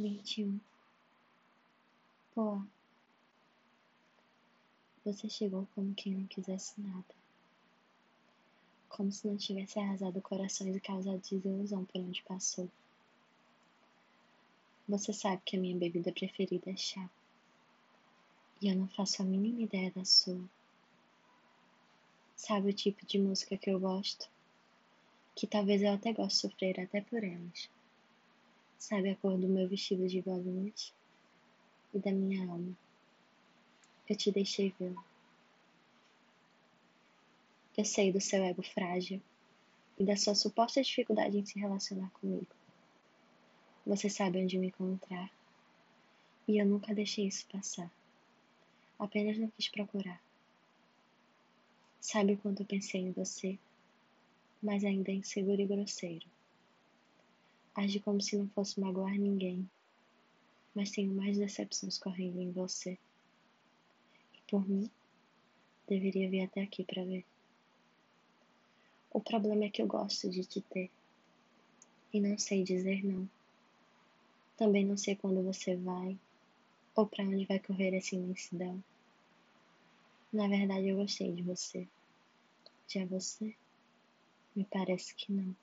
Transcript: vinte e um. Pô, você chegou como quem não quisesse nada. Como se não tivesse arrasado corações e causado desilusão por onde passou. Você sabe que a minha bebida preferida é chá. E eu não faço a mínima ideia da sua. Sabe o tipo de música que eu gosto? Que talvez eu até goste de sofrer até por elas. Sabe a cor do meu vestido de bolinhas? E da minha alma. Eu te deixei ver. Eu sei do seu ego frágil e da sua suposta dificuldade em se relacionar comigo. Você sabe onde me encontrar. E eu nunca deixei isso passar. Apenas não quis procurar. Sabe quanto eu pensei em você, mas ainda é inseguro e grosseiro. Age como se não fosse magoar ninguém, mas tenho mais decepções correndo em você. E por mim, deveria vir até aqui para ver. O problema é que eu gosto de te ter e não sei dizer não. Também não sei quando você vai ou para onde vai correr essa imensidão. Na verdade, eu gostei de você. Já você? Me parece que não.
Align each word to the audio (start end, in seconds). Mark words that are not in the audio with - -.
vinte 0.00 0.38
e 0.38 0.44
um. 0.44 0.58
Pô, 2.34 2.62
você 5.04 5.28
chegou 5.28 5.66
como 5.74 5.94
quem 5.94 6.14
não 6.14 6.26
quisesse 6.26 6.80
nada. 6.80 7.14
Como 8.88 9.12
se 9.12 9.26
não 9.26 9.36
tivesse 9.36 9.78
arrasado 9.78 10.20
corações 10.20 10.74
e 10.74 10.80
causado 10.80 11.18
desilusão 11.20 11.84
por 11.84 12.00
onde 12.00 12.22
passou. 12.22 12.68
Você 14.88 15.12
sabe 15.12 15.42
que 15.44 15.56
a 15.56 15.60
minha 15.60 15.76
bebida 15.76 16.12
preferida 16.12 16.70
é 16.70 16.76
chá. 16.76 17.08
E 18.60 18.68
eu 18.68 18.76
não 18.76 18.88
faço 18.88 19.22
a 19.22 19.24
mínima 19.24 19.62
ideia 19.62 19.90
da 19.92 20.04
sua. 20.04 20.40
Sabe 22.36 22.70
o 22.70 22.74
tipo 22.74 23.06
de 23.06 23.18
música 23.18 23.56
que 23.56 23.70
eu 23.70 23.78
gosto? 23.78 24.28
Que 25.36 25.46
talvez 25.46 25.82
eu 25.82 25.92
até 25.92 26.12
goste 26.12 26.48
de 26.48 26.52
sofrer 26.52 26.80
até 26.80 27.00
por 27.00 27.22
elas. 27.22 27.70
Sabe 28.80 29.10
a 29.10 29.16
cor 29.16 29.36
do 29.36 29.46
meu 29.46 29.68
vestido 29.68 30.08
de 30.08 30.22
bolinhas? 30.22 30.94
E 31.92 31.98
da 31.98 32.10
minha 32.10 32.50
alma. 32.50 32.74
Eu 34.08 34.16
te 34.16 34.32
deixei 34.32 34.74
ver. 34.80 34.96
Eu 37.76 37.84
sei 37.84 38.10
do 38.10 38.22
seu 38.22 38.42
ego 38.42 38.62
frágil 38.62 39.20
e 39.98 40.04
da 40.04 40.16
sua 40.16 40.34
suposta 40.34 40.82
dificuldade 40.82 41.36
em 41.36 41.44
se 41.44 41.58
relacionar 41.58 42.10
comigo. 42.12 42.46
Você 43.86 44.08
sabe 44.08 44.42
onde 44.42 44.56
me 44.56 44.68
encontrar. 44.68 45.30
E 46.48 46.56
eu 46.56 46.64
nunca 46.64 46.94
deixei 46.94 47.26
isso 47.26 47.46
passar. 47.52 47.92
Apenas 48.98 49.36
não 49.36 49.50
quis 49.50 49.68
procurar. 49.68 50.22
Sabe 52.00 52.38
quanto 52.38 52.62
eu 52.62 52.66
pensei 52.66 53.02
em 53.02 53.12
você, 53.12 53.58
mas 54.62 54.84
ainda 54.84 55.10
é 55.10 55.16
inseguro 55.16 55.60
e 55.60 55.66
grosseiro. 55.66 56.26
Age 57.80 57.98
como 58.00 58.20
se 58.20 58.36
não 58.36 58.46
fosse 58.50 58.78
magoar 58.78 59.18
ninguém, 59.18 59.66
mas 60.74 60.90
tenho 60.90 61.14
mais 61.14 61.38
decepções 61.38 61.96
correndo 61.96 62.38
em 62.38 62.52
você. 62.52 62.98
E 64.34 64.50
por 64.50 64.68
mim, 64.68 64.90
deveria 65.88 66.28
vir 66.28 66.42
até 66.42 66.60
aqui 66.60 66.84
para 66.84 67.02
ver. 67.02 67.24
O 69.10 69.18
problema 69.18 69.64
é 69.64 69.70
que 69.70 69.80
eu 69.80 69.86
gosto 69.86 70.28
de 70.28 70.44
te 70.44 70.60
ter 70.60 70.90
e 72.12 72.20
não 72.20 72.36
sei 72.36 72.62
dizer 72.62 73.02
não. 73.02 73.26
Também 74.58 74.84
não 74.84 74.98
sei 74.98 75.16
quando 75.16 75.42
você 75.42 75.74
vai 75.74 76.18
ou 76.94 77.06
para 77.06 77.24
onde 77.24 77.46
vai 77.46 77.60
correr 77.60 77.94
essa 77.94 78.14
imensidão. 78.14 78.84
Na 80.30 80.46
verdade, 80.48 80.88
eu 80.88 80.98
gostei 80.98 81.32
de 81.32 81.40
você. 81.40 81.88
Já 82.86 83.06
você? 83.06 83.56
Me 84.54 84.66
parece 84.66 85.14
que 85.14 85.32
não. 85.32 85.56